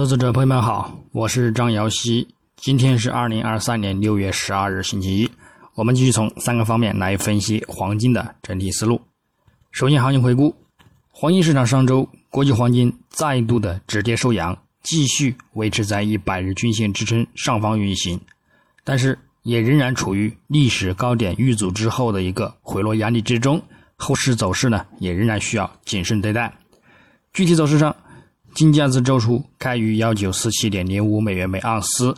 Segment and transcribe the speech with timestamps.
[0.00, 2.26] 投资者朋友们好，我是张瑶希。
[2.56, 5.30] 今天是二零二三年六月十二日，星期一。
[5.74, 8.98] 我们继续从三个方面来分析黄金的整体思路。
[9.72, 10.56] 首先，行情回顾：
[11.10, 18.18] 黄金市场上周，国际黄金再度的止跌收阳，继续维持在一百日均线支撑上方运行，
[18.82, 23.60] 但是也仍然处于历史高点遇阻之后的一个回落压力之中。
[23.96, 26.50] 后市走势呢，也仍然需要谨慎对待。
[27.34, 27.94] 具体走势上。
[28.54, 32.14] 金价自周初开于幺九四七点零五美元每盎司，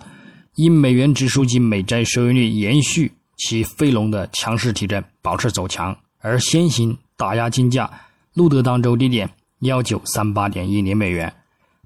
[0.55, 7.91] 因美元指数及美债收益率延续其飞龙的强势提振，保持走强，而先行打压金价，
[8.35, 9.29] 录得当周低点
[9.61, 11.33] 幺九三八点一零美元。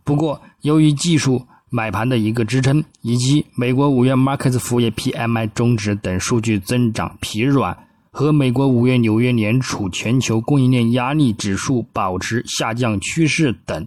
[0.05, 7.77] 不过，由于技术买盘的一个支撑，以及美国五月 Markets 服务业 PMI 终值等数据增长疲软，
[8.13, 13.87] 和美国五月纽约联储全球供应链压力指数保持下降趋势等。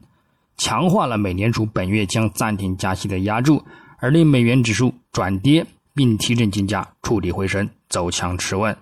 [0.60, 3.64] 强化了美联储本月将暂停加息的压注，
[3.98, 8.78] 而令美元指数转跌，并提振金价触底回升，走强持稳。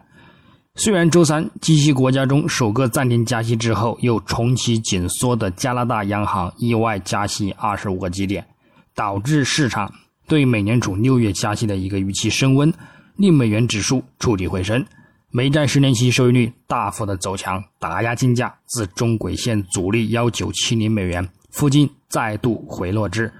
[0.75, 8.45] 虽然周三基息国家中首个暂停加息之后又重启紧缩的加拿大央行意外加息二十五个基点，
[8.93, 9.91] 导致市场
[10.27, 12.73] 对美联储六月加息的一个预期升温，
[13.15, 14.83] 令美元指数触底回升，
[15.29, 21.27] 美债十年期收益率大幅的走强，打压金价自中轨线阻力幺九七零美元。
[21.49, 23.31] 附近再度回落至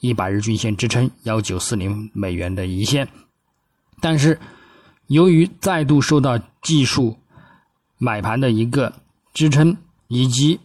[0.00, 3.08] 一百日均线支撑幺九四零美元的一线，
[4.00, 4.38] 但是
[5.06, 7.16] 由于再度受到技术
[7.98, 8.92] 买盘的一个
[9.32, 9.76] 支撑，
[10.08, 10.60] 以及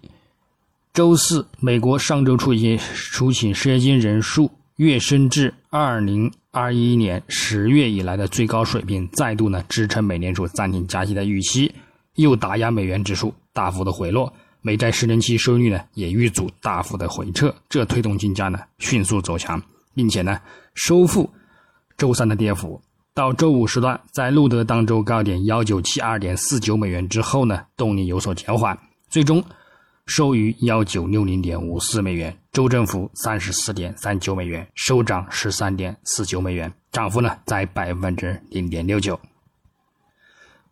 [0.94, 11.73] 周四美国上周初已经出请失业金人数跃升至二零二一年十月以来的最高水平，再度呢支撑美联储暂停加息的预期，
[12.16, 14.33] 又打压美元指数大幅的回落。
[14.62, 19.62] 美债十年期收益率呢也遇阻大幅的回撤，这推动金价呢迅速走强，
[19.96, 20.40] 并且呢
[20.74, 21.30] 收复
[21.98, 22.82] 周三的跌幅。
[23.14, 28.78] 到周五时段，在录得当周高点幺九七二点四九美元之后呢，动力有所减缓，
[29.10, 29.44] 最终
[30.06, 39.20] 收于幺九六零点五四美元，周振幅三十四点三九美元，收涨十三点四九美元，涨幅呢在百分之零点六九。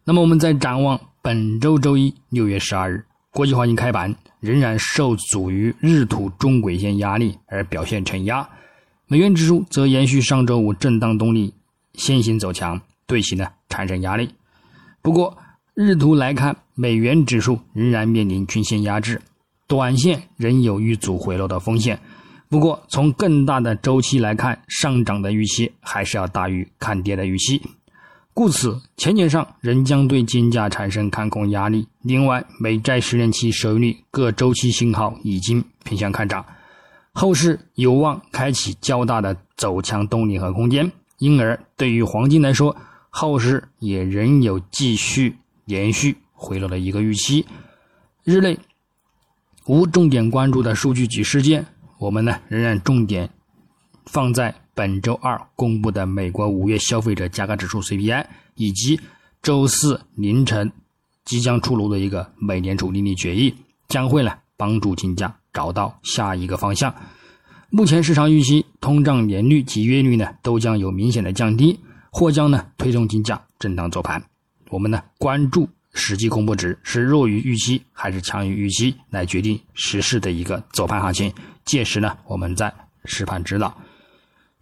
[0.04, 3.04] 那么我们再展望本周周一六月十二日。
[3.38, 8.50] 国际黄金开盘仍然受阻于日图中轨线压力而表现承压，
[9.06, 11.54] 美元指数则延续上周五震荡动力
[11.94, 14.32] 先行走强，对其呢产生压力。
[15.04, 15.38] 不过
[15.76, 19.22] 日图来看，美元指数仍然面临均线压制，
[19.68, 22.00] 短线仍有遇阻回落的风险。
[22.50, 27.62] 不过从更大的周期来看，上涨的预期还是要大于看跌的预期。
[28.38, 31.88] 故此，前景上仍将对金价产生看空压力。
[32.04, 36.46] 另外，美债十年期收益率各周期信号已经偏向看涨，
[37.14, 40.92] 后市有望开启较大的走强动力和空间。
[41.18, 42.78] 因而，对于黄金来说，
[43.10, 47.44] 后市也仍有继续延续回落的一个预期。
[48.24, 48.60] 日内
[49.66, 51.66] 无重点关注的数据及事件，
[51.98, 53.32] 我们呢仍然重点
[54.06, 54.54] 放在。
[54.78, 58.24] 本周二公布的美国五月消费者价格指数 CPI，
[58.54, 59.00] 以及
[59.42, 60.72] 周四凌晨
[61.26, 63.56] 即将出炉的一个美联储利率决议，
[63.88, 66.94] 将会呢帮助金价找到下一个方向。
[67.72, 71.80] 目前市场预期通胀年率及月率呢都将有明显的降低，
[72.12, 74.24] 或将呢推动金价震荡走盘。
[74.70, 81.34] 我们呢关注实际公布值是弱于预期还是强于预期，来决定实时的一个走盘行情。
[81.66, 82.72] 届时呢我们再
[83.06, 83.76] 实盘指导。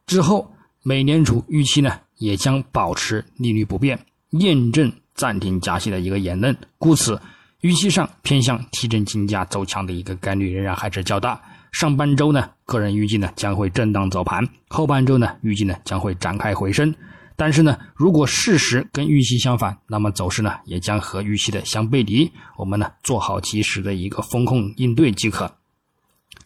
[0.05, 3.99] 之后，美联储预期呢也将保持利率不变，
[4.31, 6.55] 验证暂停加息的一个言论。
[6.77, 7.19] 故此，
[7.61, 11.41] 预期上偏向提振金价走强的一个概率仍然还是较大。
[11.71, 16.93] 上半周呢，个人预计呢将会震荡走盘；后半周呢，预计呢将会展开回升。
[17.35, 22.31] 但是呢，如果事实跟预期相反，那么走势呢也将和预期的相背离。
[22.57, 25.51] 我们呢做好及时的一个风控应对即可。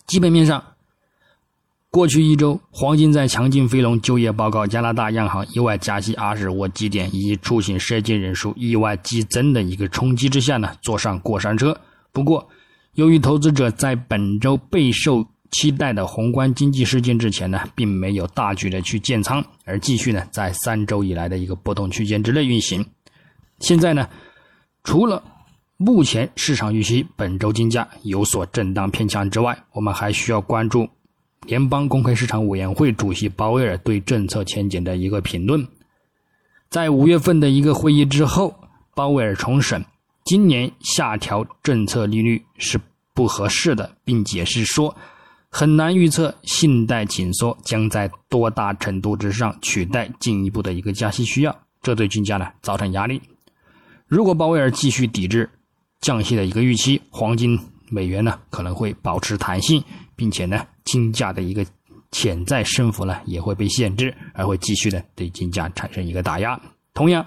[0.07, 0.63] 基本面上。
[1.91, 11.75] 过去一周，黄金在强劲飞龙就业报告、加拿大央行意外加息二十五基点以及出行失业金人数意外激增的一个冲击之下呢，坐上过山车。
[12.11, 12.47] 不过，
[12.93, 22.85] 由于投资者在本周备受期待的宏观经济事件之前呢，并没有大举的去建仓，而继续呢在三周以来的一个波动区间之内运行。
[23.61, 24.07] 现在呢，
[24.83, 25.23] 除了
[25.77, 30.87] 目前市场预期本周金价有所震荡偏强之外，我们还需要关注。
[31.49, 35.67] 联邦公开市场委员会主席鲍威尔对政策前景的一个评论，
[36.69, 38.53] 在五月份的一个会议之后，
[38.93, 39.83] 鲍威尔重申
[40.23, 42.79] 今年下调政策利率是
[43.15, 44.95] 不合适的，并解释说，
[45.49, 53.19] 很难预测信贷紧缩将在多大程度之上取代进一步的一个加息需要，这对金价呢造成压力。
[54.05, 55.49] 如果鲍威尔继续抵制
[55.99, 57.59] 降息的一个预期，黄金、
[57.89, 59.83] 美元呢可能会保持弹性，
[60.15, 61.65] 并且呢金价的一个
[62.11, 66.59] 潜在升幅呢也会被限制，而会继续的对金价产生一个打压。
[66.93, 67.25] 同样，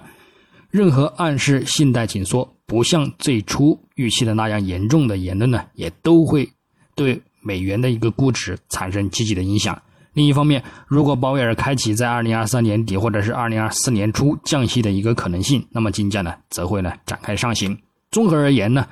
[0.69, 6.49] 任何暗示信贷紧缩不像最初预期的那样严重的言论呢，也都会
[6.95, 7.21] 对。
[7.45, 9.77] 美元的一个估值产生积极的影响。
[10.13, 17.77] 另一方面，如果鲍威尔开启在二零二三年底或者是二零二四年初降息的一个可能性，那么金价呢则会呢展开上行。
[18.11, 18.87] 综合而言呢，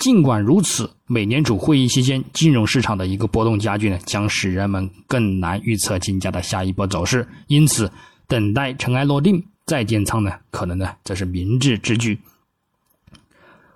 [0.00, 7.28] 尽管如此，美联储会议期间金融市场的一个波动加剧呢，将使人们更难预测金价的下一波走势。
[7.48, 7.92] 因此，
[8.26, 12.18] 等待尘埃落定再建仓呢，可能呢这是明智之举。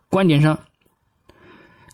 [0.09, 0.59] 观点上。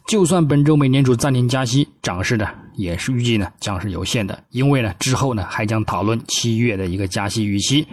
[0.07, 7.87] 就算本周美联储暂停加息，涨势呢也是预计呢将是有限的，因为呢之后呢还将讨论七月的一个加息预期。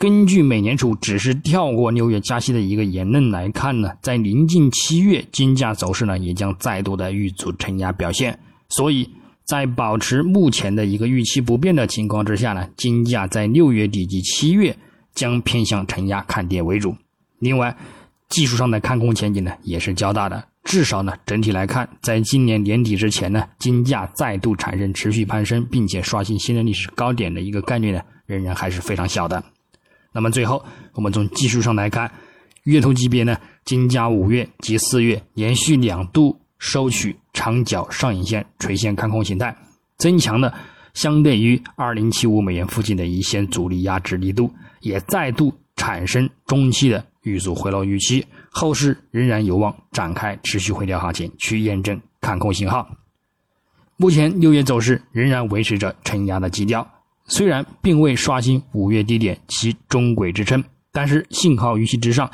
[0.00, 8.38] 根据美联储只是跳过六月加息的一个言论来看呢，在临近七月，金价走势呢也将再度的遇阻承压表现。
[8.70, 9.10] 所以
[9.44, 14.74] 在保持目前的一个预期不变的情况之下呢，金价在六月底及七月
[15.14, 16.96] 将偏向承压看跌为主。
[17.38, 17.76] 另外，
[18.30, 20.42] 技术上的看空前景呢也是较大的。
[20.64, 29.44] 至少呢，整体来看，在今年年底之前呢，金价再度产生持续攀升，并且刷新新的历史高点的一个概率呢，仍然还是非常小的。
[30.12, 30.64] 那么最后，
[30.94, 32.10] 我们从技术上来看，
[32.64, 39.56] 月头级别呢，金价五月及四月连续两度收取长角上影线垂线看空形态，
[39.98, 40.52] 增强了
[40.94, 48.26] 相对于二零七五美元附近的一线阻力压制力度，也再度产生中期的遇阻回落预期。
[48.50, 52.88] 后市仍然有望展开持续回调行情，去验证看空信号。
[53.96, 56.86] 目前六月走势仍然维持着承压的基调，
[57.30, 60.62] 虽然并未刷新五月低点及中轨支撑，
[60.92, 62.30] 但是信号预期之上，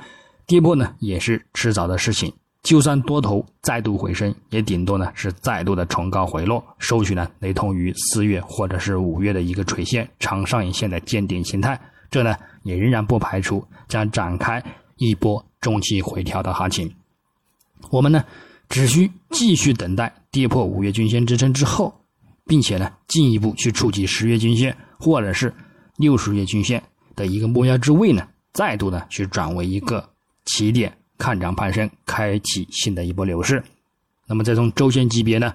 [0.47, 2.33] 跌破呢也是迟早的事情。
[2.63, 11.79] 就算多头再度回升，也顶多呢是再度的冲高回落，收取呢雷同于四月或者是五月的一个垂线长上影线的见顶形态。
[12.11, 12.35] 这呢
[12.65, 14.61] 也仍然不排除将展开
[14.97, 15.45] 一波。
[15.59, 16.95] 中期回调的行情，
[17.91, 18.25] 我们呢
[18.69, 21.93] 只需继续等待跌破五月均线支撑之后，
[22.45, 25.53] 并且呢进一步去触及十月均线或者是
[25.97, 26.83] 六十月均线
[27.15, 30.09] 的一个目标之位呢，再度呢去转为一个
[30.45, 33.63] 起点，看涨攀升，开启新的一波牛市。
[34.27, 35.55] 那么再从周线级别呢，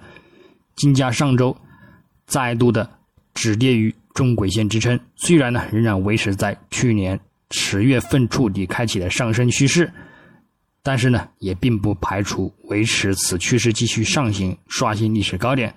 [0.75, 1.55] 金价上周
[2.25, 2.89] 再度的
[3.33, 7.19] 止跌于中轨线支撑，虽然呢仍然维持在去年。
[7.53, 9.91] 十月份触底开启的上升趋势，
[10.81, 15.75] 但是呢，也并不排除维持此趋势继续上行，刷新历史高点。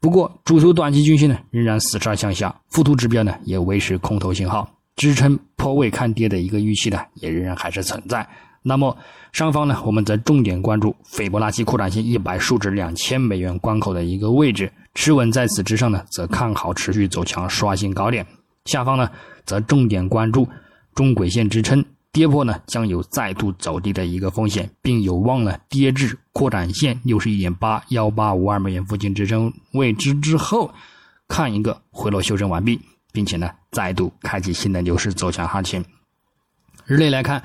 [0.00, 4.66] 不过，主图短期均线呢仍然死叉向下，附图指标呢也维持空头信号，
[4.96, 8.26] 支撑破位看跌的一个预期呢也仍然还是存在。
[8.62, 8.96] 那么
[9.32, 18.26] 上方呢，我们则重点关注斐波那契扩展线一百数值两千美元关口的一个位置，持稳在此之上呢，则看好持续走强，刷新高点。
[18.64, 19.10] 下方呢，
[19.44, 20.48] 则重点关注。
[20.94, 30.74] 中轨线支撑跌破呢，将有再度走低的一个风险，并有望呢跌至扩展线六十一点八幺八五二美元附近支撑位置之后，
[31.28, 32.80] 看一个回落修正完毕，
[33.12, 35.84] 并且呢再度开启新的牛市走强行情。
[36.84, 37.44] 日内来看，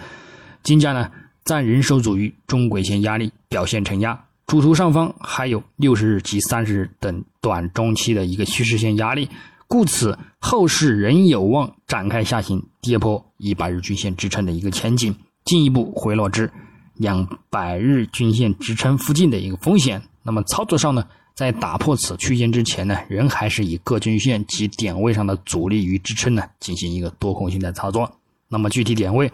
[0.63, 1.11] 金价呢
[1.43, 4.19] 暂仍受阻于中轨线压力，表现承压。
[4.47, 9.29] 主图上方还有六十日及三十日等短中期的一个趋势线压力。
[9.67, 16.51] 故此，后市仍有望展开下行，跌破一百日均线支撑的一个前景，进一步回落至
[16.95, 20.01] 两百日均线支撑附近的一个风险。
[20.21, 28.11] 那么操作上呢，在打破此区间之前呢，仍还是以各均线及点位上的阻力与支撑呢，进行一个多空性的操作。
[28.49, 29.31] 那么具体点位，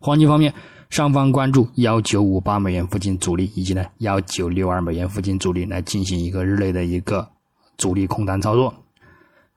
[0.00, 0.52] 黄金方面，
[0.90, 7.30] 上方关注幺九五八美元附近阻力，以及呢幺九六二美元附近阻力，来进行一个日内的一个
[7.78, 8.74] 阻力空单操作。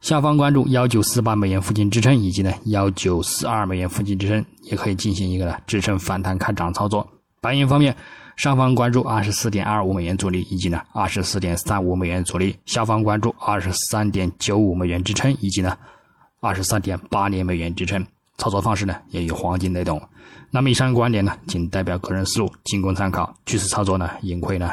[0.01, 7.05] 下方关注幺九四八美元附近支撑，以及呢幺九四二美元附近支撑，也可以进行一个呢支撑反弹看涨操作。
[7.41, 7.95] 白银方面，
[8.35, 15.75] 上方关注二十四点二五美元阻力，以及呢二十四点三五美元阻力；下方关注二十三点九五美元支撑，以及呢
[16.39, 18.05] 二十三点八零美元支撑。
[18.37, 19.99] 操作方式呢也与黄金雷同。
[20.51, 23.35] 那么以上观点呢，仅代表个人思路，仅供参考。
[23.45, 24.69] 据此操作呢，盈亏呢